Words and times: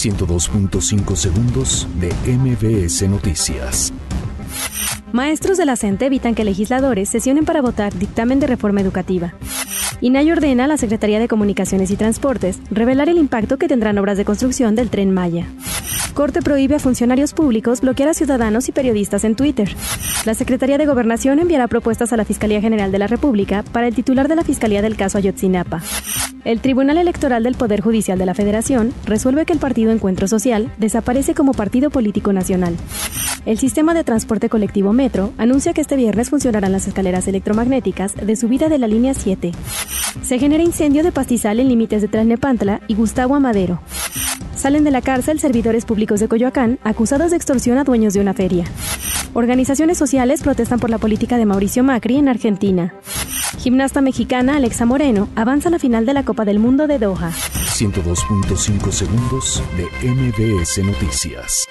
102.5 0.00 1.14
segundos 1.14 1.86
de 2.00 2.08
MBS 2.26 3.06
Noticias. 3.06 3.92
Maestros 5.12 5.58
de 5.58 5.66
la 5.66 5.76
evitan 6.06 6.34
que 6.34 6.42
legisladores 6.42 7.10
sesionen 7.10 7.44
para 7.44 7.60
votar 7.60 7.92
dictamen 7.92 8.40
de 8.40 8.46
reforma 8.46 8.80
educativa. 8.80 9.34
INAI 10.00 10.32
ordena 10.32 10.64
a 10.64 10.68
la 10.68 10.78
Secretaría 10.78 11.18
de 11.18 11.28
Comunicaciones 11.28 11.90
y 11.90 11.96
Transportes 11.96 12.60
revelar 12.70 13.10
el 13.10 13.18
impacto 13.18 13.58
que 13.58 13.68
tendrán 13.68 13.98
obras 13.98 14.16
de 14.16 14.24
construcción 14.24 14.74
del 14.74 14.88
tren 14.88 15.12
Maya. 15.12 15.46
Corte 16.12 16.42
prohíbe 16.42 16.76
a 16.76 16.78
funcionarios 16.78 17.32
públicos 17.32 17.80
bloquear 17.80 18.08
a 18.08 18.14
ciudadanos 18.14 18.68
y 18.68 18.72
periodistas 18.72 19.24
en 19.24 19.36
Twitter. 19.36 19.74
La 20.24 20.34
Secretaría 20.34 20.78
de 20.78 20.86
Gobernación 20.86 21.38
enviará 21.38 21.68
propuestas 21.68 22.12
a 22.12 22.16
la 22.16 22.24
Fiscalía 22.24 22.60
General 22.60 22.92
de 22.92 22.98
la 22.98 23.06
República 23.06 23.64
para 23.72 23.88
el 23.88 23.94
titular 23.94 24.28
de 24.28 24.36
la 24.36 24.44
Fiscalía 24.44 24.82
del 24.82 24.96
caso 24.96 25.18
Ayotzinapa. 25.18 25.82
El 26.44 26.60
Tribunal 26.60 26.96
Electoral 26.96 27.42
del 27.42 27.54
Poder 27.54 27.80
Judicial 27.82 28.18
de 28.18 28.26
la 28.26 28.34
Federación 28.34 28.94
resuelve 29.04 29.44
que 29.44 29.52
el 29.52 29.58
partido 29.58 29.92
Encuentro 29.92 30.26
Social 30.26 30.72
desaparece 30.78 31.34
como 31.34 31.52
partido 31.52 31.90
político 31.90 32.32
nacional. 32.32 32.76
El 33.46 33.58
sistema 33.58 33.94
de 33.94 34.04
transporte 34.04 34.48
colectivo 34.48 34.92
Metro 34.92 35.32
anuncia 35.38 35.72
que 35.72 35.80
este 35.80 35.96
viernes 35.96 36.30
funcionarán 36.30 36.72
las 36.72 36.86
escaleras 36.86 37.26
electromagnéticas 37.28 38.14
de 38.14 38.36
subida 38.36 38.68
de 38.68 38.78
la 38.78 38.86
línea 38.86 39.14
7. 39.14 39.52
Se 40.22 40.38
genera 40.38 40.62
incendio 40.62 41.02
de 41.02 41.12
pastizal 41.12 41.60
en 41.60 41.68
límites 41.68 42.02
de 42.02 42.08
Tlalnepantla 42.08 42.80
y 42.88 42.94
Gustavo 42.94 43.34
Amadero. 43.34 43.80
Salen 44.60 44.84
de 44.84 44.90
la 44.90 45.00
cárcel 45.00 45.40
servidores 45.40 45.86
públicos 45.86 46.20
de 46.20 46.28
Coyoacán 46.28 46.78
acusados 46.84 47.30
de 47.30 47.38
extorsión 47.38 47.78
a 47.78 47.84
dueños 47.84 48.12
de 48.12 48.20
una 48.20 48.34
feria. 48.34 48.66
Organizaciones 49.32 49.96
sociales 49.96 50.42
protestan 50.42 50.78
por 50.78 50.90
la 50.90 50.98
política 50.98 51.38
de 51.38 51.46
Mauricio 51.46 51.82
Macri 51.82 52.18
en 52.18 52.28
Argentina. 52.28 52.92
Gimnasta 53.58 54.02
mexicana 54.02 54.56
Alexa 54.56 54.84
Moreno 54.84 55.30
avanza 55.34 55.70
a 55.70 55.72
la 55.72 55.78
final 55.78 56.04
de 56.04 56.12
la 56.12 56.26
Copa 56.26 56.44
del 56.44 56.58
Mundo 56.58 56.86
de 56.86 56.98
Doha. 56.98 57.30
102.5 57.30 58.92
segundos 58.92 59.62
de 59.78 59.84
MBS 60.06 60.84
Noticias. 60.84 61.66